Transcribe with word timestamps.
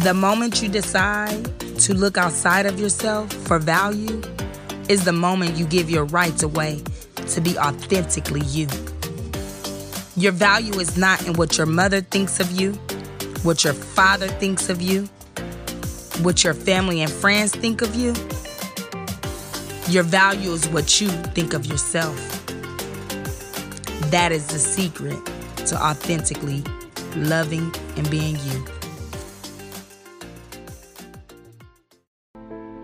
The 0.00 0.14
moment 0.14 0.62
you 0.62 0.70
decide 0.70 1.44
to 1.80 1.92
look 1.92 2.16
outside 2.16 2.64
of 2.64 2.80
yourself 2.80 3.30
for 3.30 3.58
value 3.58 4.22
is 4.88 5.04
the 5.04 5.12
moment 5.12 5.58
you 5.58 5.66
give 5.66 5.90
your 5.90 6.06
rights 6.06 6.42
away 6.42 6.82
to 7.28 7.40
be 7.42 7.58
authentically 7.58 8.40
you. 8.46 8.66
Your 10.16 10.32
value 10.32 10.72
is 10.80 10.96
not 10.96 11.26
in 11.26 11.34
what 11.34 11.58
your 11.58 11.66
mother 11.66 12.00
thinks 12.00 12.40
of 12.40 12.50
you, 12.50 12.72
what 13.42 13.62
your 13.62 13.74
father 13.74 14.26
thinks 14.26 14.70
of 14.70 14.80
you, 14.80 15.04
what 16.22 16.44
your 16.44 16.54
family 16.54 17.02
and 17.02 17.12
friends 17.12 17.54
think 17.54 17.82
of 17.82 17.94
you. 17.94 18.14
Your 19.92 20.04
value 20.04 20.52
is 20.52 20.66
what 20.70 20.98
you 21.02 21.10
think 21.34 21.52
of 21.52 21.66
yourself. 21.66 22.16
That 24.10 24.32
is 24.32 24.46
the 24.46 24.58
secret 24.58 25.18
to 25.66 25.76
authentically 25.76 26.64
loving 27.16 27.70
and 27.98 28.10
being 28.10 28.36
you. 28.46 28.79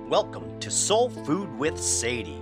Welcome 0.09 0.61
to 0.61 0.71
Soul 0.71 1.11
Food 1.11 1.59
with 1.59 1.77
Sadie. 1.77 2.41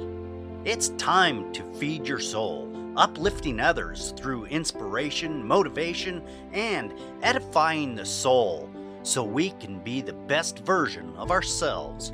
It's 0.66 0.90
time 0.98 1.50
to 1.54 1.62
feed 1.76 2.06
your 2.06 2.18
soul, 2.20 2.70
uplifting 2.94 3.58
others 3.58 4.12
through 4.18 4.44
inspiration, 4.44 5.42
motivation, 5.42 6.22
and 6.52 6.92
edifying 7.22 7.94
the 7.94 8.04
soul 8.04 8.68
so 9.02 9.24
we 9.24 9.48
can 9.52 9.78
be 9.78 10.02
the 10.02 10.12
best 10.12 10.58
version 10.58 11.14
of 11.16 11.30
ourselves. 11.30 12.12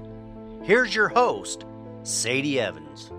Here's 0.62 0.94
your 0.94 1.08
host, 1.08 1.64
Sadie 2.04 2.60
Evans. 2.60 3.10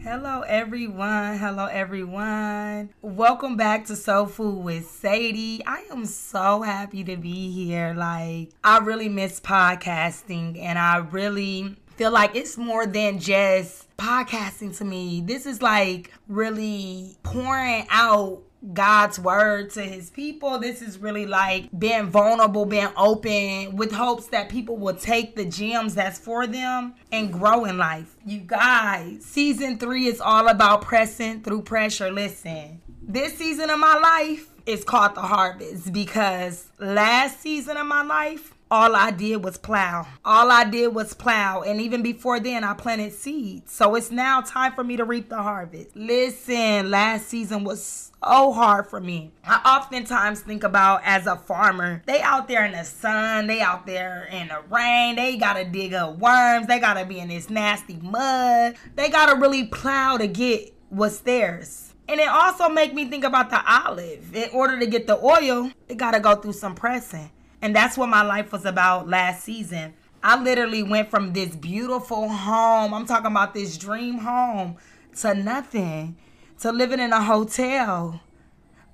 Hello, 0.00 0.42
everyone. 0.42 1.38
Hello, 1.38 1.66
everyone. 1.66 2.90
Welcome 3.02 3.56
back 3.56 3.86
to 3.86 3.96
Soul 3.96 4.26
Food 4.26 4.62
with 4.62 4.86
Sadie. 4.86 5.60
I 5.66 5.84
am 5.90 6.06
so 6.06 6.62
happy 6.62 7.02
to 7.04 7.16
be 7.16 7.50
here. 7.50 7.92
Like, 7.92 8.50
I 8.62 8.78
really 8.78 9.08
miss 9.08 9.40
podcasting, 9.40 10.60
and 10.60 10.78
I 10.78 10.98
really 10.98 11.76
feel 11.96 12.12
like 12.12 12.36
it's 12.36 12.56
more 12.56 12.86
than 12.86 13.18
just 13.18 13.88
podcasting 13.96 14.76
to 14.78 14.84
me. 14.84 15.20
This 15.20 15.46
is 15.46 15.62
like 15.62 16.12
really 16.28 17.16
pouring 17.22 17.86
out 17.90 18.42
God's 18.72 19.18
word 19.18 19.70
to 19.70 19.82
his 19.82 20.10
people. 20.10 20.58
This 20.58 20.82
is 20.82 20.98
really 20.98 21.26
like 21.26 21.68
being 21.76 22.10
vulnerable, 22.10 22.64
being 22.64 22.90
open 22.96 23.76
with 23.76 23.92
hopes 23.92 24.28
that 24.28 24.48
people 24.48 24.76
will 24.76 24.94
take 24.94 25.34
the 25.34 25.44
gems 25.44 25.94
that's 25.94 26.18
for 26.18 26.46
them 26.46 26.94
and 27.10 27.32
grow 27.32 27.64
in 27.64 27.76
life. 27.76 28.16
You 28.24 28.38
guys, 28.38 29.24
season 29.24 29.78
three 29.78 30.06
is 30.06 30.20
all 30.20 30.48
about 30.48 30.82
pressing 30.82 31.42
through 31.42 31.62
pressure. 31.62 32.12
Listen, 32.12 32.80
this 33.06 33.36
season 33.36 33.70
of 33.70 33.78
my 33.78 33.96
life 33.96 34.48
is 34.64 34.84
called 34.84 35.14
the 35.14 35.22
harvest 35.22 35.92
because 35.92 36.68
last 36.78 37.40
season 37.40 37.76
of 37.76 37.86
my 37.86 38.02
life, 38.02 38.54
all 38.70 38.96
I 38.96 39.10
did 39.10 39.44
was 39.44 39.58
plow. 39.58 40.06
All 40.24 40.50
I 40.50 40.64
did 40.64 40.94
was 40.94 41.12
plow. 41.12 41.60
And 41.60 41.80
even 41.80 42.02
before 42.02 42.40
then, 42.40 42.64
I 42.64 42.72
planted 42.72 43.12
seeds. 43.12 43.70
So 43.72 43.96
it's 43.96 44.10
now 44.10 44.40
time 44.40 44.72
for 44.72 44.82
me 44.82 44.96
to 44.96 45.04
reap 45.04 45.28
the 45.28 45.42
harvest. 45.42 45.94
Listen, 45.94 46.90
last 46.90 47.26
season 47.26 47.64
was 47.64 48.12
so 48.24 48.52
hard 48.52 48.86
for 48.86 49.00
me. 49.00 49.32
I 49.44 49.76
oftentimes 49.78 50.40
think 50.40 50.64
about 50.64 51.02
as 51.04 51.26
a 51.26 51.36
farmer, 51.36 52.02
they 52.06 52.22
out 52.22 52.48
there 52.48 52.64
in 52.64 52.72
the 52.72 52.84
sun, 52.84 53.46
they 53.46 53.60
out 53.60 53.84
there 53.84 54.28
in 54.32 54.48
the 54.48 54.62
rain, 54.70 55.16
they 55.16 55.36
gotta 55.36 55.64
dig 55.64 55.92
up 55.92 56.18
worms, 56.18 56.66
they 56.66 56.78
gotta 56.78 57.04
be 57.04 57.18
in 57.18 57.28
this 57.28 57.50
nasty 57.50 57.96
mud, 57.96 58.76
they 58.94 59.10
gotta 59.10 59.38
really 59.38 59.66
plow 59.66 60.16
to 60.16 60.28
get 60.28 60.72
what's 60.88 61.18
theirs. 61.18 61.91
And 62.08 62.20
it 62.20 62.28
also 62.28 62.68
make 62.68 62.92
me 62.94 63.06
think 63.06 63.24
about 63.24 63.50
the 63.50 63.62
olive. 63.66 64.34
In 64.34 64.50
order 64.52 64.78
to 64.78 64.86
get 64.86 65.06
the 65.06 65.18
oil, 65.18 65.70
it 65.88 65.96
gotta 65.96 66.20
go 66.20 66.34
through 66.36 66.54
some 66.54 66.74
pressing. 66.74 67.30
And 67.60 67.74
that's 67.74 67.96
what 67.96 68.08
my 68.08 68.22
life 68.22 68.52
was 68.52 68.64
about 68.64 69.08
last 69.08 69.44
season. 69.44 69.94
I 70.22 70.40
literally 70.40 70.82
went 70.82 71.10
from 71.10 71.32
this 71.32 71.56
beautiful 71.56 72.28
home, 72.28 72.94
I'm 72.94 73.06
talking 73.06 73.26
about 73.26 73.54
this 73.54 73.76
dream 73.76 74.18
home, 74.18 74.76
to 75.20 75.34
nothing 75.34 76.16
to 76.60 76.70
living 76.70 77.00
in 77.00 77.12
a 77.12 77.22
hotel. 77.22 78.20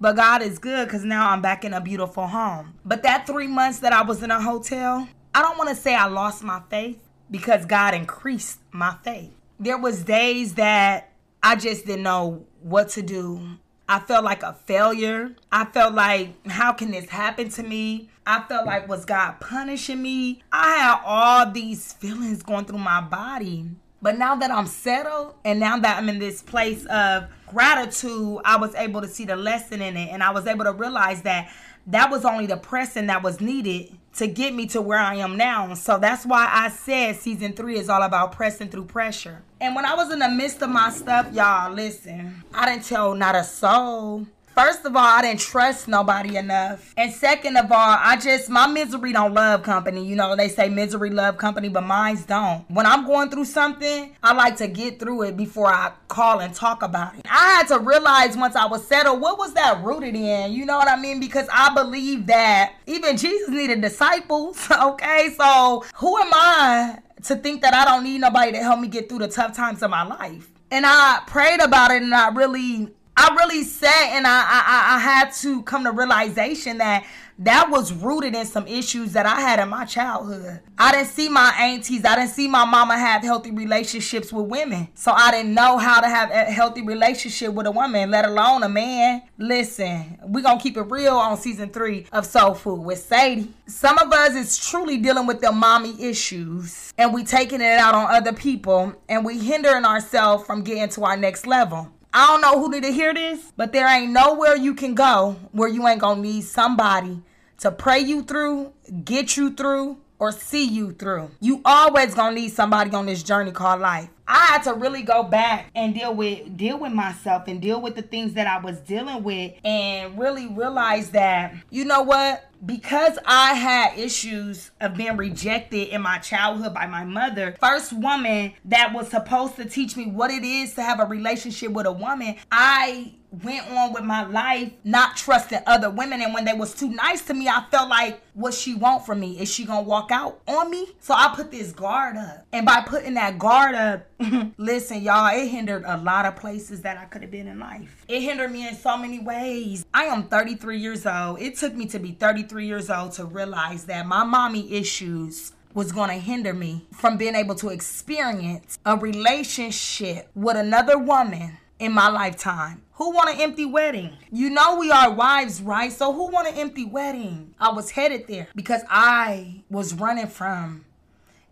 But 0.00 0.16
God 0.16 0.42
is 0.42 0.58
good 0.58 0.86
because 0.86 1.04
now 1.04 1.30
I'm 1.30 1.42
back 1.42 1.64
in 1.64 1.74
a 1.74 1.80
beautiful 1.80 2.26
home. 2.26 2.74
But 2.84 3.02
that 3.02 3.26
three 3.26 3.47
months 3.47 3.80
that 3.80 3.92
I 3.92 4.02
was 4.02 4.22
in 4.22 4.30
a 4.30 4.41
hotel, 4.41 5.08
I 5.34 5.42
don't 5.42 5.58
want 5.58 5.70
to 5.70 5.76
say 5.76 5.94
I 5.94 6.06
lost 6.06 6.42
my 6.42 6.62
faith 6.70 6.98
because 7.30 7.66
God 7.66 7.94
increased 7.94 8.60
my 8.70 8.97
faith. 9.02 9.32
There 9.60 9.76
was 9.76 10.04
days 10.04 10.54
that 10.54 11.07
I 11.43 11.56
just 11.56 11.87
didn't 11.87 12.03
know 12.03 12.44
what 12.62 12.91
to 12.91 13.03
do. 13.03 13.41
I 13.88 14.00
felt 14.00 14.25
like 14.25 14.43
a 14.43 14.53
failure. 14.53 15.34
I 15.50 15.65
felt 15.65 15.94
like, 15.94 16.47
how 16.47 16.72
can 16.72 16.91
this 16.91 17.09
happen 17.09 17.49
to 17.50 17.62
me? 17.62 18.10
I 18.26 18.43
felt 18.43 18.66
like, 18.66 18.87
was 18.88 19.06
God 19.06 19.41
punishing 19.41 20.03
me? 20.03 20.43
I 20.53 20.77
had 20.77 21.00
all 21.04 21.50
these 21.50 21.94
feelings 21.94 22.43
going 22.43 22.66
through 22.66 22.78
my 22.78 23.00
body. 23.00 23.71
But 24.03 24.19
now 24.19 24.37
that 24.37 24.50
I'm 24.50 24.66
settled 24.66 25.34
and 25.44 25.59
now 25.59 25.78
that 25.78 25.98
I'm 25.98 26.09
in 26.09 26.19
this 26.19 26.43
place 26.43 26.84
of 26.87 27.25
gratitude, 27.47 28.41
I 28.44 28.56
was 28.59 28.75
able 28.75 29.00
to 29.00 29.09
see 29.09 29.25
the 29.25 29.37
lesson 29.37 29.81
in 29.81 29.97
it 29.97 30.10
and 30.10 30.22
I 30.22 30.31
was 30.31 30.47
able 30.47 30.65
to 30.65 30.72
realize 30.72 31.22
that 31.22 31.50
that 31.88 32.10
was 32.10 32.25
only 32.25 32.47
the 32.47 32.59
pressing 32.59 33.06
that 33.06 33.22
was 33.22 33.41
needed 33.41 33.97
to 34.16 34.27
get 34.27 34.54
me 34.54 34.66
to 34.66 34.82
where 34.82 34.98
I 34.98 35.16
am 35.16 35.37
now. 35.37 35.72
So 35.75 35.98
that's 35.98 36.27
why 36.27 36.48
I 36.53 36.69
said 36.69 37.16
season 37.16 37.54
three 37.54 37.78
is 37.78 37.88
all 37.88 38.03
about 38.03 38.32
pressing 38.32 38.69
through 38.69 38.84
pressure. 38.84 39.43
And 39.60 39.74
when 39.74 39.84
I 39.84 39.94
was 39.94 40.12
in 40.12 40.20
the 40.20 40.28
midst 40.28 40.62
of 40.62 40.70
my 40.70 40.91
stuff, 40.91 41.32
y'all, 41.32 41.72
listen, 41.72 42.44
I 42.54 42.66
didn't 42.66 42.84
tell 42.84 43.14
not 43.14 43.34
a 43.34 43.42
soul. 43.42 44.26
First 44.54 44.84
of 44.84 44.96
all, 44.96 45.04
I 45.04 45.22
didn't 45.22 45.38
trust 45.38 45.86
nobody 45.86 46.36
enough. 46.36 46.92
And 46.96 47.12
second 47.12 47.56
of 47.56 47.70
all, 47.70 47.97
I 48.00 48.16
just, 48.16 48.48
my 48.48 48.66
misery 48.66 49.12
don't 49.12 49.32
love 49.32 49.62
company. 49.62 50.04
You 50.04 50.16
know, 50.16 50.34
they 50.34 50.48
say 50.48 50.68
misery 50.68 51.10
love 51.10 51.38
company, 51.38 51.68
but 51.68 51.82
mine's 51.84 52.24
don't. 52.24 52.68
When 52.68 52.84
I'm 52.84 53.06
going 53.06 53.30
through 53.30 53.44
something, 53.44 54.16
I 54.20 54.32
like 54.32 54.56
to 54.56 54.66
get 54.66 54.98
through 54.98 55.22
it 55.22 55.36
before 55.36 55.68
I 55.68 55.92
call 56.08 56.41
and 56.41 56.52
talk 56.52 56.82
about 56.82 57.14
it. 57.16 57.26
I 57.30 57.50
had 57.50 57.68
to 57.68 57.78
realize 57.78 58.36
once 58.36 58.56
I 58.56 58.66
was 58.66 58.84
settled, 58.84 59.20
what 59.20 59.38
was 59.38 59.54
that 59.54 59.80
rooted 59.84 60.16
in? 60.16 60.52
You 60.52 60.66
know 60.66 60.76
what 60.76 60.88
I 60.88 60.97
mean? 60.97 61.20
Because 61.20 61.47
I 61.52 61.72
believe 61.72 62.26
that 62.26 62.74
even 62.86 63.16
Jesus 63.16 63.48
needed 63.48 63.80
disciples. 63.80 64.68
Okay, 64.88 65.34
so 65.36 65.84
who 65.97 66.16
am 66.18 66.30
I 66.32 66.98
to 67.24 67.36
think 67.36 67.62
that 67.62 67.74
I 67.74 67.84
don't 67.84 68.04
need 68.04 68.20
nobody 68.20 68.52
to 68.52 68.58
help 68.58 68.80
me 68.80 68.88
get 68.88 69.08
through 69.08 69.20
the 69.20 69.28
tough 69.28 69.56
times 69.56 69.82
of 69.82 69.90
my 69.90 70.04
life? 70.04 70.48
And 70.70 70.84
I 70.86 71.22
prayed 71.26 71.60
about 71.60 71.90
it 71.90 72.02
and 72.02 72.14
I 72.14 72.28
really 72.28 72.92
I 73.20 73.34
really 73.34 73.64
sat 73.64 74.10
and 74.12 74.28
I, 74.28 74.42
I 74.42 74.94
I 74.94 74.98
had 75.00 75.32
to 75.40 75.60
come 75.62 75.82
to 75.82 75.90
realization 75.90 76.78
that 76.78 77.04
that 77.40 77.68
was 77.68 77.92
rooted 77.92 78.36
in 78.36 78.46
some 78.46 78.66
issues 78.68 79.12
that 79.14 79.26
I 79.26 79.40
had 79.40 79.58
in 79.58 79.68
my 79.68 79.84
childhood. 79.84 80.60
I 80.78 80.92
didn't 80.92 81.08
see 81.08 81.28
my 81.28 81.52
aunties, 81.58 82.04
I 82.04 82.14
didn't 82.14 82.30
see 82.30 82.46
my 82.46 82.64
mama 82.64 82.96
have 82.96 83.22
healthy 83.22 83.50
relationships 83.50 84.32
with 84.32 84.46
women. 84.46 84.86
So 84.94 85.10
I 85.10 85.32
didn't 85.32 85.52
know 85.52 85.78
how 85.78 86.00
to 86.00 86.06
have 86.06 86.30
a 86.30 86.44
healthy 86.44 86.82
relationship 86.82 87.52
with 87.54 87.66
a 87.66 87.72
woman, 87.72 88.12
let 88.12 88.24
alone 88.24 88.62
a 88.62 88.68
man. 88.68 89.22
Listen, 89.36 90.16
we 90.28 90.40
gonna 90.40 90.60
keep 90.60 90.76
it 90.76 90.82
real 90.82 91.16
on 91.16 91.36
season 91.36 91.70
three 91.70 92.06
of 92.12 92.24
Soul 92.24 92.54
Food 92.54 92.82
with 92.82 93.00
Sadie. 93.00 93.52
Some 93.66 93.98
of 93.98 94.12
us 94.12 94.36
is 94.36 94.56
truly 94.56 94.96
dealing 94.96 95.26
with 95.26 95.40
the 95.40 95.50
mommy 95.50 96.00
issues 96.00 96.94
and 96.96 97.12
we 97.12 97.24
taking 97.24 97.60
it 97.60 97.78
out 97.78 97.96
on 97.96 98.14
other 98.14 98.32
people 98.32 98.94
and 99.08 99.24
we 99.24 99.38
hindering 99.38 99.84
ourselves 99.84 100.46
from 100.46 100.62
getting 100.62 100.88
to 100.90 101.04
our 101.04 101.16
next 101.16 101.48
level. 101.48 101.88
I 102.18 102.26
don't 102.26 102.40
know 102.40 102.58
who 102.58 102.68
need 102.68 102.82
to 102.82 102.90
hear 102.90 103.14
this, 103.14 103.52
but 103.56 103.72
there 103.72 103.86
ain't 103.86 104.10
nowhere 104.10 104.56
you 104.56 104.74
can 104.74 104.96
go 104.96 105.36
where 105.52 105.68
you 105.68 105.86
ain't 105.86 106.00
gonna 106.00 106.20
need 106.20 106.42
somebody 106.42 107.22
to 107.58 107.70
pray 107.70 108.00
you 108.00 108.24
through, 108.24 108.72
get 109.04 109.36
you 109.36 109.54
through, 109.54 109.98
or 110.18 110.32
see 110.32 110.64
you 110.64 110.90
through. 110.90 111.30
You 111.38 111.60
always 111.64 112.16
gonna 112.16 112.34
need 112.34 112.48
somebody 112.48 112.90
on 112.90 113.06
this 113.06 113.22
journey 113.22 113.52
called 113.52 113.80
life. 113.80 114.08
I 114.26 114.46
had 114.46 114.64
to 114.64 114.74
really 114.74 115.02
go 115.02 115.22
back 115.22 115.70
and 115.76 115.94
deal 115.94 116.12
with 116.12 116.56
deal 116.56 116.80
with 116.80 116.92
myself 116.92 117.44
and 117.47 117.62
deal 117.62 117.80
with 117.80 117.94
the 117.94 118.03
things 118.03 118.32
that 118.32 118.48
I 118.48 118.59
was 118.59 118.78
dealing 118.80 119.22
with 119.22 119.53
and 119.64 120.18
really 120.18 120.48
realize 120.48 121.10
that 121.10 121.54
you 121.71 121.84
know 121.84 122.03
what 122.03 122.47
because 122.65 123.19
I 123.25 123.55
had 123.55 123.99
issues 123.99 124.71
of 124.81 124.95
being 124.95 125.16
rejected 125.16 125.89
in 125.89 126.03
my 126.03 126.19
childhood 126.19 126.75
by 126.75 126.87
my 126.87 127.05
mother, 127.05 127.57
first 127.60 127.93
woman 127.93 128.53
that 128.66 128.93
was 128.93 129.09
supposed 129.09 129.57
to 129.57 129.65
teach 129.65 129.97
me 129.97 130.07
what 130.07 130.31
it 130.31 130.45
is 130.45 130.75
to 130.75 130.83
have 130.83 131.01
a 131.01 131.05
relationship 131.05 131.71
with 131.72 131.87
a 131.87 131.93
woman, 131.93 132.37
I 132.51 133.15
went 133.31 133.71
on 133.71 133.93
with 133.93 134.05
my 134.05 134.27
life 134.27 134.72
not 134.84 135.16
trusting 135.16 135.59
other 135.66 135.91
women. 135.91 136.22
And 136.22 136.33
when 136.33 136.45
they 136.45 136.55
was 136.55 136.75
too 136.75 136.89
nice 136.89 137.22
to 137.27 137.34
me 137.34 137.49
i 137.49 137.65
felt 137.71 137.89
like 137.89 138.21
what 138.34 138.55
she 138.55 138.75
want 138.75 139.05
from 139.05 139.19
me? 139.21 139.39
Is 139.41 139.53
she 139.53 139.65
gonna 139.65 139.83
walk 139.83 140.10
out 140.10 140.41
on 140.47 140.71
me? 140.71 140.87
So 141.01 141.15
i 141.15 141.33
put 141.34 141.51
this 141.51 141.72
guard 141.72 142.16
up. 142.16 142.47
And 142.53 142.65
by 142.65 142.83
putting 142.87 143.15
that 143.15 143.39
guard 143.39 143.75
up 143.75 144.07
listen 144.59 145.03
y'all 145.03 145.34
it 145.37 145.49
hindered 145.49 145.84
a 145.87 145.97
lot 145.99 146.27
of 146.27 146.37
places 146.37 146.81
that 146.83 146.99
i 146.99 147.05
could 147.05 147.22
have 147.22 147.31
been 147.31 147.49
in 147.49 147.59
life. 147.59 148.05
It 148.09 148.21
hindered 148.21 148.51
me 148.51 148.66
in 148.66 148.75
so 148.75 148.97
many 148.97 149.19
ways. 149.19 149.84
I 149.93 150.05
am 150.05 150.25
33 150.25 150.78
years 150.78 151.07
old. 151.07 151.41
It 151.41 151.57
took 151.57 151.75
me 151.75 151.87
to 151.87 151.99
be 151.99 152.13
33 152.13 152.47
years 152.56 152.91
old 152.91 153.12
to 153.12 153.24
realize 153.24 153.84
that 153.84 154.06
my 154.06 154.24
mommy 154.24 154.72
issues 154.72 155.53
was 155.74 155.92
going 155.92 156.09
to 156.09 156.16
hinder 156.16 156.54
me 156.54 156.86
from 156.92 157.16
being 157.16 157.34
able 157.34 157.54
to 157.56 157.68
experience 157.68 158.78
a 158.84 158.97
relationship 158.97 160.28
with 160.34 160.56
another 160.56 160.98
woman 160.98 161.59
in 161.78 161.92
my 161.92 162.09
lifetime. 162.09 162.83
Who 162.95 163.12
want 163.12 163.30
an 163.30 163.41
empty 163.41 163.65
wedding? 163.65 164.16
You 164.33 164.50
know 164.50 164.78
we 164.78 164.91
are 164.91 165.12
wives, 165.12 165.62
right? 165.62 165.92
So 165.92 166.12
who 166.12 166.28
want 166.30 166.48
an 166.48 166.54
empty 166.54 166.84
wedding? 166.84 167.54
I 167.60 167.71
was 167.71 167.91
headed 167.91 168.27
there 168.27 168.48
because 168.56 168.83
I 168.89 169.62
was 169.71 169.95
running 169.95 170.27
from 170.27 170.84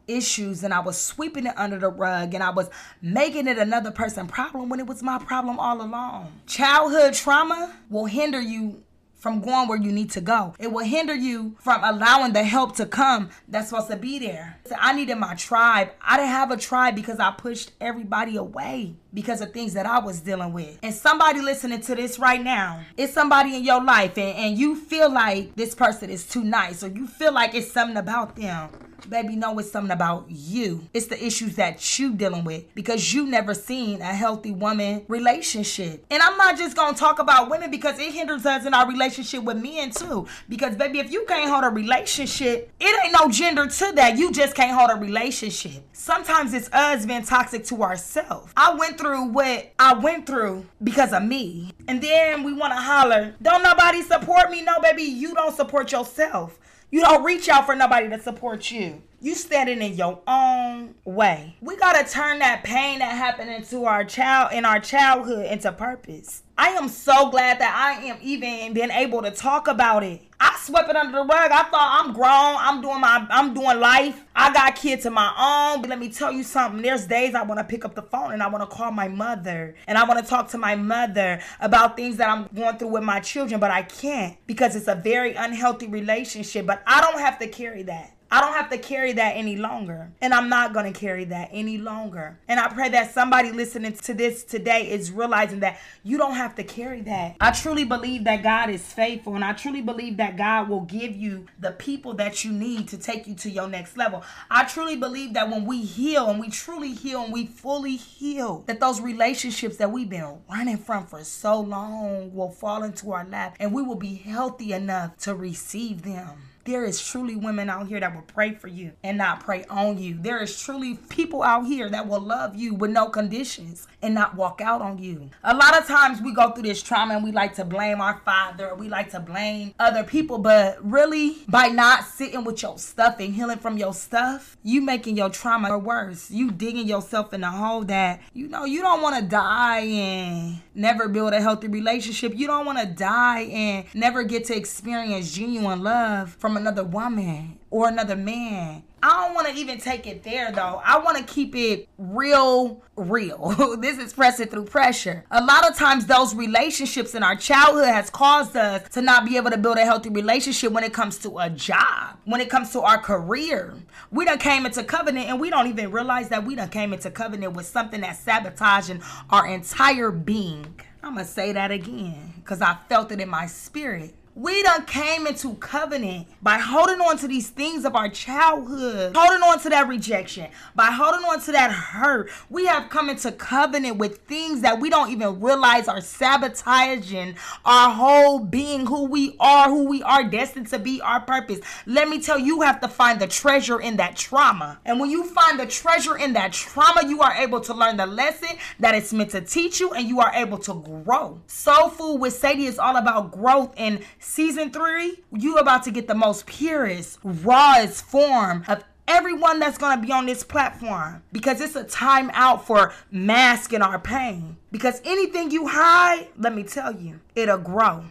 issues 0.08 0.62
and 0.62 0.72
I 0.72 0.80
was 0.80 1.00
sweeping 1.00 1.46
it 1.46 1.54
under 1.56 1.78
the 1.78 1.88
rug 1.88 2.34
and 2.34 2.42
I 2.42 2.50
was 2.50 2.70
making 3.02 3.46
it 3.46 3.58
another 3.58 3.90
person's 3.90 4.30
problem 4.30 4.68
when 4.68 4.80
it 4.80 4.86
was 4.86 5.02
my 5.02 5.18
problem 5.18 5.58
all 5.58 5.80
along. 5.80 6.32
Childhood 6.46 7.14
trauma 7.14 7.76
will 7.90 8.06
hinder 8.06 8.40
you 8.40 8.82
from 9.16 9.40
going 9.40 9.68
where 9.68 9.78
you 9.78 9.90
need 9.90 10.10
to 10.12 10.20
go. 10.20 10.54
It 10.58 10.70
will 10.72 10.84
hinder 10.84 11.14
you 11.14 11.56
from 11.60 11.82
allowing 11.82 12.32
the 12.32 12.44
help 12.44 12.76
to 12.76 12.86
come 12.86 13.30
that's 13.48 13.70
supposed 13.70 13.90
to 13.90 13.96
be 13.96 14.18
there. 14.18 14.60
So 14.66 14.76
I 14.78 14.92
needed 14.92 15.16
my 15.16 15.34
tribe. 15.34 15.90
I 16.00 16.16
didn't 16.16 16.30
have 16.30 16.50
a 16.50 16.56
tribe 16.56 16.94
because 16.94 17.18
I 17.18 17.32
pushed 17.32 17.72
everybody 17.80 18.36
away 18.36 18.94
because 19.12 19.40
of 19.40 19.52
things 19.52 19.72
that 19.74 19.86
I 19.86 19.98
was 19.98 20.20
dealing 20.20 20.52
with. 20.52 20.78
And 20.82 20.94
somebody 20.94 21.40
listening 21.40 21.80
to 21.82 21.94
this 21.94 22.18
right 22.18 22.42
now, 22.42 22.82
it's 22.96 23.12
somebody 23.12 23.56
in 23.56 23.64
your 23.64 23.82
life 23.82 24.18
and, 24.18 24.36
and 24.36 24.58
you 24.58 24.76
feel 24.76 25.10
like 25.10 25.56
this 25.56 25.74
person 25.74 26.10
is 26.10 26.26
too 26.26 26.44
nice 26.44 26.84
or 26.84 26.88
you 26.88 27.06
feel 27.06 27.32
like 27.32 27.54
it's 27.54 27.72
something 27.72 27.96
about 27.96 28.36
them 28.36 28.70
baby 29.08 29.36
know 29.36 29.58
it's 29.58 29.70
something 29.70 29.92
about 29.92 30.26
you. 30.28 30.86
It's 30.92 31.06
the 31.06 31.24
issues 31.24 31.56
that 31.56 31.98
you 31.98 32.14
dealing 32.14 32.44
with 32.44 32.74
because 32.74 33.12
you 33.12 33.26
never 33.26 33.54
seen 33.54 34.00
a 34.00 34.04
healthy 34.04 34.50
woman 34.50 35.04
relationship. 35.08 36.04
And 36.10 36.22
i'm 36.22 36.36
not 36.36 36.56
just 36.56 36.76
gonna 36.76 36.96
talk 36.96 37.18
about 37.18 37.50
women 37.50 37.70
because 37.70 37.98
it 37.98 38.12
hinders 38.12 38.46
us 38.46 38.66
in 38.66 38.74
our 38.74 38.88
relationship 38.88 39.42
with 39.42 39.62
men 39.62 39.90
too. 39.90 40.26
Because 40.48 40.76
baby 40.76 40.98
if 40.98 41.10
you 41.10 41.24
can't 41.26 41.50
hold 41.50 41.64
a 41.64 41.68
relationship 41.68 42.70
it 42.80 43.04
ain't 43.04 43.12
no 43.18 43.30
gender 43.30 43.66
to 43.66 43.92
that. 43.96 44.16
You 44.16 44.32
just 44.32 44.54
can't 44.54 44.76
hold 44.76 44.90
a 44.90 45.00
relationship. 45.00 45.82
Sometimes 45.92 46.54
it's 46.54 46.70
us 46.72 47.06
being 47.06 47.22
toxic 47.24 47.64
to 47.66 47.82
ourselves. 47.82 48.52
I 48.56 48.74
went 48.74 48.98
through 48.98 49.24
what 49.26 49.72
i 49.78 49.94
went 49.94 50.26
through 50.26 50.66
because 50.82 51.12
of 51.12 51.22
me. 51.22 51.72
And 51.88 52.02
then 52.02 52.42
we 52.42 52.52
want 52.52 52.72
to 52.72 52.80
holler 52.80 53.34
don't 53.42 53.62
nobody 53.62 54.02
support 54.02 54.50
me. 54.50 54.62
No 54.62 54.80
baby 54.80 55.02
you 55.02 55.34
don't 55.34 55.54
support 55.54 55.92
yourself 55.92 56.58
you 56.90 57.00
don't 57.00 57.24
reach 57.24 57.48
out 57.48 57.66
for 57.66 57.74
nobody 57.74 58.08
to 58.08 58.18
support 58.20 58.70
you. 58.70 59.02
You 59.26 59.34
standing 59.34 59.82
in 59.82 59.96
your 59.96 60.20
own 60.28 60.94
way. 61.04 61.56
We 61.60 61.74
gotta 61.74 62.08
turn 62.08 62.38
that 62.38 62.62
pain 62.62 63.00
that 63.00 63.10
happened 63.16 63.50
into 63.50 63.84
our 63.84 64.04
child 64.04 64.52
in 64.52 64.64
our 64.64 64.78
childhood 64.78 65.46
into 65.46 65.72
purpose. 65.72 66.44
I 66.56 66.68
am 66.68 66.88
so 66.88 67.28
glad 67.28 67.58
that 67.58 67.74
I 67.74 68.04
am 68.04 68.18
even 68.22 68.72
being 68.72 68.92
able 68.92 69.22
to 69.22 69.32
talk 69.32 69.66
about 69.66 70.04
it. 70.04 70.22
I 70.38 70.56
swept 70.60 70.88
it 70.90 70.94
under 70.94 71.10
the 71.10 71.24
rug. 71.24 71.50
I 71.50 71.64
thought 71.64 72.04
I'm 72.04 72.12
grown. 72.12 72.30
I'm 72.30 72.80
doing 72.80 73.00
my 73.00 73.26
I'm 73.28 73.52
doing 73.52 73.80
life. 73.80 74.24
I 74.36 74.52
got 74.52 74.76
kids 74.76 75.06
of 75.06 75.12
my 75.12 75.34
own. 75.36 75.80
But 75.80 75.90
let 75.90 75.98
me 75.98 76.08
tell 76.08 76.30
you 76.30 76.44
something. 76.44 76.80
There's 76.80 77.08
days 77.08 77.34
I 77.34 77.42
want 77.42 77.58
to 77.58 77.64
pick 77.64 77.84
up 77.84 77.96
the 77.96 78.02
phone 78.02 78.32
and 78.32 78.44
I 78.44 78.46
want 78.46 78.62
to 78.62 78.76
call 78.76 78.92
my 78.92 79.08
mother 79.08 79.74
and 79.88 79.98
I 79.98 80.04
want 80.04 80.22
to 80.22 80.30
talk 80.30 80.50
to 80.50 80.58
my 80.58 80.76
mother 80.76 81.40
about 81.58 81.96
things 81.96 82.18
that 82.18 82.30
I'm 82.30 82.48
going 82.54 82.78
through 82.78 82.92
with 82.92 83.02
my 83.02 83.18
children, 83.18 83.58
but 83.58 83.72
I 83.72 83.82
can't 83.82 84.36
because 84.46 84.76
it's 84.76 84.86
a 84.86 84.94
very 84.94 85.34
unhealthy 85.34 85.88
relationship. 85.88 86.64
But 86.64 86.84
I 86.86 87.00
don't 87.00 87.18
have 87.18 87.40
to 87.40 87.48
carry 87.48 87.82
that. 87.82 88.15
I 88.36 88.42
don't 88.42 88.52
have 88.52 88.68
to 88.68 88.76
carry 88.76 89.14
that 89.14 89.34
any 89.34 89.56
longer. 89.56 90.10
And 90.20 90.34
I'm 90.34 90.50
not 90.50 90.74
going 90.74 90.92
to 90.92 91.00
carry 91.00 91.24
that 91.24 91.48
any 91.52 91.78
longer. 91.78 92.38
And 92.48 92.60
I 92.60 92.68
pray 92.68 92.90
that 92.90 93.14
somebody 93.14 93.50
listening 93.50 93.94
to 93.94 94.12
this 94.12 94.44
today 94.44 94.90
is 94.90 95.10
realizing 95.10 95.60
that 95.60 95.80
you 96.02 96.18
don't 96.18 96.34
have 96.34 96.54
to 96.56 96.62
carry 96.62 97.00
that. 97.00 97.36
I 97.40 97.52
truly 97.52 97.84
believe 97.84 98.24
that 98.24 98.42
God 98.42 98.68
is 98.68 98.82
faithful. 98.92 99.36
And 99.36 99.42
I 99.42 99.54
truly 99.54 99.80
believe 99.80 100.18
that 100.18 100.36
God 100.36 100.68
will 100.68 100.82
give 100.82 101.16
you 101.16 101.46
the 101.60 101.70
people 101.70 102.12
that 102.16 102.44
you 102.44 102.52
need 102.52 102.88
to 102.88 102.98
take 102.98 103.26
you 103.26 103.34
to 103.36 103.48
your 103.48 103.68
next 103.68 103.96
level. 103.96 104.22
I 104.50 104.64
truly 104.64 104.96
believe 104.96 105.32
that 105.32 105.48
when 105.48 105.64
we 105.64 105.80
heal 105.80 106.28
and 106.28 106.38
we 106.38 106.50
truly 106.50 106.92
heal 106.92 107.24
and 107.24 107.32
we 107.32 107.46
fully 107.46 107.96
heal, 107.96 108.64
that 108.66 108.80
those 108.80 109.00
relationships 109.00 109.78
that 109.78 109.90
we've 109.90 110.10
been 110.10 110.42
running 110.50 110.76
from 110.76 111.06
for 111.06 111.24
so 111.24 111.58
long 111.58 112.34
will 112.34 112.50
fall 112.50 112.82
into 112.82 113.12
our 113.12 113.24
lap 113.24 113.56
and 113.58 113.72
we 113.72 113.80
will 113.80 113.94
be 113.94 114.16
healthy 114.16 114.74
enough 114.74 115.16
to 115.20 115.34
receive 115.34 116.02
them. 116.02 116.36
There 116.66 116.84
is 116.84 117.00
truly 117.00 117.36
women 117.36 117.70
out 117.70 117.86
here 117.86 118.00
that 118.00 118.12
will 118.12 118.22
pray 118.22 118.52
for 118.52 118.66
you 118.66 118.90
and 119.04 119.18
not 119.18 119.38
pray 119.38 119.64
on 119.70 119.98
you. 119.98 120.18
There 120.20 120.42
is 120.42 120.60
truly 120.60 120.96
people 121.08 121.44
out 121.44 121.64
here 121.64 121.88
that 121.88 122.08
will 122.08 122.18
love 122.20 122.56
you 122.56 122.74
with 122.74 122.90
no 122.90 123.08
conditions 123.08 123.86
and 124.02 124.12
not 124.12 124.34
walk 124.34 124.60
out 124.60 124.82
on 124.82 124.98
you. 124.98 125.30
A 125.44 125.54
lot 125.54 125.78
of 125.78 125.86
times 125.86 126.20
we 126.20 126.34
go 126.34 126.50
through 126.50 126.64
this 126.64 126.82
trauma 126.82 127.14
and 127.14 127.22
we 127.22 127.30
like 127.30 127.54
to 127.54 127.64
blame 127.64 128.00
our 128.00 128.20
father, 128.24 128.74
we 128.74 128.88
like 128.88 129.10
to 129.12 129.20
blame 129.20 129.74
other 129.78 130.02
people, 130.02 130.38
but 130.38 130.78
really 130.84 131.36
by 131.46 131.68
not 131.68 132.02
sitting 132.02 132.42
with 132.42 132.60
your 132.60 132.78
stuff 132.78 133.20
and 133.20 133.32
healing 133.32 133.58
from 133.58 133.78
your 133.78 133.94
stuff, 133.94 134.56
you 134.64 134.80
making 134.80 135.16
your 135.16 135.30
trauma 135.30 135.78
worse. 135.78 136.32
You 136.32 136.50
digging 136.50 136.88
yourself 136.88 137.32
in 137.32 137.44
a 137.44 137.50
hole 137.52 137.84
that 137.84 138.20
you 138.32 138.48
know 138.48 138.64
you 138.64 138.80
don't 138.80 139.02
want 139.02 139.16
to 139.16 139.22
die 139.22 139.82
and 139.82 140.60
never 140.74 141.06
build 141.06 141.32
a 141.32 141.40
healthy 141.40 141.68
relationship. 141.68 142.32
You 142.34 142.48
don't 142.48 142.66
want 142.66 142.80
to 142.80 142.86
die 142.86 143.42
and 143.42 143.84
never 143.94 144.24
get 144.24 144.46
to 144.46 144.56
experience 144.56 145.32
genuine 145.32 145.84
love 145.84 146.34
from 146.40 146.55
another 146.56 146.84
woman 146.84 147.58
or 147.70 147.88
another 147.88 148.16
man. 148.16 148.82
I 149.02 149.26
don't 149.26 149.34
want 149.34 149.46
to 149.48 149.54
even 149.54 149.78
take 149.78 150.06
it 150.06 150.24
there 150.24 150.50
though. 150.50 150.80
I 150.84 150.98
want 150.98 151.18
to 151.18 151.22
keep 151.22 151.54
it 151.54 151.88
real, 151.98 152.82
real. 152.96 153.76
this 153.80 153.98
is 153.98 154.12
pressing 154.12 154.48
through 154.48 154.64
pressure. 154.64 155.24
A 155.30 155.44
lot 155.44 155.68
of 155.68 155.76
times, 155.76 156.06
those 156.06 156.34
relationships 156.34 157.14
in 157.14 157.22
our 157.22 157.36
childhood 157.36 157.86
has 157.86 158.10
caused 158.10 158.56
us 158.56 158.88
to 158.90 159.02
not 159.02 159.24
be 159.24 159.36
able 159.36 159.50
to 159.50 159.58
build 159.58 159.76
a 159.76 159.84
healthy 159.84 160.08
relationship 160.08 160.72
when 160.72 160.82
it 160.82 160.92
comes 160.92 161.18
to 161.18 161.38
a 161.38 161.50
job, 161.50 162.16
when 162.24 162.40
it 162.40 162.50
comes 162.50 162.72
to 162.72 162.80
our 162.80 162.98
career. 162.98 163.74
We 164.10 164.24
done 164.24 164.38
came 164.38 164.66
into 164.66 164.82
covenant 164.82 165.28
and 165.28 165.38
we 165.38 165.50
don't 165.50 165.68
even 165.68 165.92
realize 165.92 166.28
that 166.30 166.44
we 166.44 166.54
done 166.54 166.70
came 166.70 166.92
into 166.92 167.10
covenant 167.10 167.52
with 167.52 167.66
something 167.66 168.00
that's 168.00 168.18
sabotaging 168.20 169.02
our 169.30 169.46
entire 169.46 170.10
being. 170.10 170.80
I'm 171.02 171.14
gonna 171.14 171.26
say 171.26 171.52
that 171.52 171.70
again 171.70 172.34
because 172.36 172.60
I 172.60 172.76
felt 172.88 173.12
it 173.12 173.20
in 173.20 173.28
my 173.28 173.46
spirit. 173.46 174.14
We 174.38 174.62
done 174.62 174.84
came 174.84 175.26
into 175.26 175.54
covenant 175.54 176.26
by 176.42 176.58
holding 176.58 177.00
on 177.00 177.16
to 177.20 177.26
these 177.26 177.48
things 177.48 177.86
of 177.86 177.96
our 177.96 178.10
childhood, 178.10 179.16
holding 179.16 179.40
on 179.40 179.58
to 179.60 179.70
that 179.70 179.88
rejection, 179.88 180.50
by 180.74 180.90
holding 180.90 181.24
on 181.24 181.40
to 181.40 181.52
that 181.52 181.72
hurt. 181.72 182.30
We 182.50 182.66
have 182.66 182.90
come 182.90 183.08
into 183.08 183.32
covenant 183.32 183.96
with 183.96 184.18
things 184.26 184.60
that 184.60 184.78
we 184.78 184.90
don't 184.90 185.08
even 185.08 185.40
realize 185.40 185.88
are 185.88 186.02
sabotaging 186.02 187.36
our 187.64 187.90
whole 187.90 188.38
being, 188.38 188.84
who 188.84 189.06
we 189.06 189.36
are, 189.40 189.70
who 189.70 189.84
we 189.84 190.02
are 190.02 190.24
destined 190.24 190.66
to 190.66 190.78
be, 190.78 191.00
our 191.00 191.22
purpose. 191.22 191.60
Let 191.86 192.10
me 192.10 192.20
tell 192.20 192.38
you, 192.38 192.56
you 192.56 192.60
have 192.60 192.80
to 192.80 192.88
find 192.88 193.18
the 193.18 193.26
treasure 193.26 193.80
in 193.80 193.96
that 193.96 194.16
trauma. 194.16 194.78
And 194.84 195.00
when 195.00 195.10
you 195.10 195.24
find 195.24 195.58
the 195.58 195.64
treasure 195.64 196.18
in 196.18 196.34
that 196.34 196.52
trauma, 196.52 197.08
you 197.08 197.22
are 197.22 197.32
able 197.32 197.62
to 197.62 197.72
learn 197.72 197.96
the 197.96 198.04
lesson 198.04 198.50
that 198.80 198.94
it's 198.94 199.14
meant 199.14 199.30
to 199.30 199.40
teach 199.40 199.80
you 199.80 199.92
and 199.92 200.06
you 200.06 200.20
are 200.20 200.32
able 200.34 200.58
to 200.58 200.74
grow. 200.74 201.40
Soul 201.46 201.88
Food 201.88 202.16
with 202.16 202.34
Sadie 202.34 202.66
is 202.66 202.78
all 202.78 202.96
about 202.96 203.32
growth 203.32 203.72
and 203.78 204.00
season 204.26 204.70
three, 204.70 205.20
you 205.32 205.56
about 205.56 205.84
to 205.84 205.90
get 205.90 206.08
the 206.08 206.14
most 206.14 206.46
purest, 206.46 207.18
rawest 207.22 208.04
form 208.04 208.64
of 208.68 208.84
everyone 209.08 209.60
that's 209.60 209.78
gonna 209.78 210.00
be 210.00 210.12
on 210.12 210.26
this 210.26 210.42
platform 210.42 211.22
because 211.32 211.60
it's 211.60 211.76
a 211.76 211.84
time 211.84 212.30
out 212.34 212.66
for 212.66 212.92
masking 213.10 213.82
our 213.82 213.98
pain. 213.98 214.56
Because 214.72 215.00
anything 215.04 215.50
you 215.50 215.68
hide, 215.68 216.26
let 216.36 216.54
me 216.54 216.64
tell 216.64 216.94
you, 216.94 217.20
it'll 217.34 217.58
grow. 217.58 218.04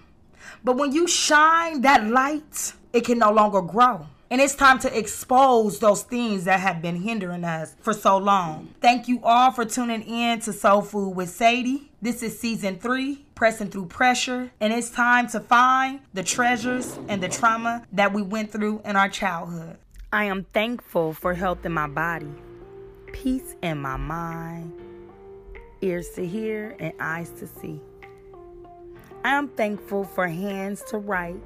But 0.63 0.77
when 0.77 0.93
you 0.93 1.07
shine 1.07 1.81
that 1.81 2.07
light, 2.07 2.73
it 2.93 3.05
can 3.05 3.19
no 3.19 3.31
longer 3.31 3.61
grow. 3.61 4.07
And 4.31 4.41
it's 4.41 4.55
time 4.55 4.79
to 4.79 4.97
expose 4.97 5.77
those 5.77 6.01
things 6.01 6.45
that 6.45 6.59
have 6.59 6.81
been 6.81 6.95
hindering 6.95 7.43
us 7.43 7.75
for 7.81 7.93
so 7.93 8.17
long. 8.17 8.73
Thank 8.81 9.07
you 9.07 9.19
all 9.23 9.51
for 9.51 9.65
tuning 9.65 10.01
in 10.01 10.39
to 10.41 10.53
Soul 10.53 10.81
Food 10.81 11.15
with 11.15 11.29
Sadie. 11.29 11.91
This 12.01 12.23
is 12.23 12.39
season 12.39 12.79
three, 12.79 13.23
pressing 13.35 13.69
through 13.69 13.85
pressure, 13.85 14.51
and 14.59 14.73
it's 14.73 14.89
time 14.89 15.27
to 15.29 15.39
find 15.39 15.99
the 16.13 16.23
treasures 16.23 16.97
and 17.07 17.21
the 17.21 17.29
trauma 17.29 17.85
that 17.91 18.13
we 18.13 18.23
went 18.23 18.51
through 18.51 18.81
in 18.83 18.95
our 18.95 19.09
childhood. 19.09 19.77
I 20.11 20.25
am 20.25 20.45
thankful 20.53 21.13
for 21.13 21.33
health 21.33 21.65
in 21.65 21.71
my 21.71 21.87
body, 21.87 22.31
peace 23.13 23.55
in 23.61 23.77
my 23.77 23.97
mind, 23.97 24.73
ears 25.81 26.09
to 26.15 26.25
hear, 26.25 26.75
and 26.79 26.93
eyes 26.99 27.29
to 27.39 27.47
see. 27.47 27.79
I 29.23 29.29
am 29.29 29.49
thankful 29.49 30.03
for 30.03 30.27
hands 30.27 30.83
to 30.89 30.97
write, 30.97 31.41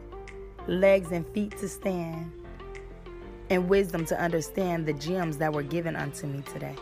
legs 0.67 1.11
and 1.11 1.25
feet 1.33 1.57
to 1.59 1.67
stand, 1.67 2.31
and 3.49 3.67
wisdom 3.69 4.05
to 4.05 4.21
understand 4.21 4.85
the 4.85 4.93
gems 4.93 5.37
that 5.37 5.51
were 5.53 5.63
given 5.63 5.95
unto 5.95 6.27
me 6.27 6.41
today. 6.53 6.75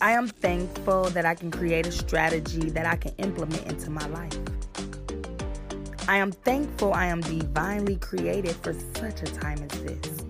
I 0.00 0.12
am 0.12 0.28
thankful 0.28 1.04
that 1.06 1.26
I 1.26 1.34
can 1.34 1.50
create 1.50 1.86
a 1.86 1.92
strategy 1.92 2.70
that 2.70 2.86
I 2.86 2.96
can 2.96 3.12
implement 3.18 3.66
into 3.66 3.90
my 3.90 4.06
life. 4.06 4.38
I 6.06 6.18
am 6.18 6.30
thankful 6.30 6.94
I 6.94 7.06
am 7.06 7.20
divinely 7.20 7.96
created 7.96 8.54
for 8.56 8.72
such 8.72 9.22
a 9.22 9.26
time 9.26 9.58
as 9.58 9.82
this. 9.82 10.24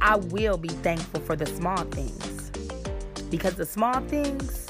I 0.00 0.16
will 0.16 0.58
be 0.58 0.68
thankful 0.68 1.20
for 1.20 1.36
the 1.36 1.46
small 1.46 1.84
things 1.84 2.50
because 3.30 3.54
the 3.54 3.64
small 3.64 4.00
things 4.02 4.68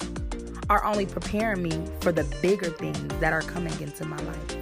are 0.71 0.85
only 0.85 1.07
preparing 1.07 1.63
me 1.63 1.85
for 2.01 2.13
the 2.13 2.25
bigger 2.41 2.71
things 2.71 3.21
that 3.21 3.33
are 3.33 3.43
coming 3.43 3.79
into 3.81 4.05
my 4.05 4.17
life. 4.19 4.54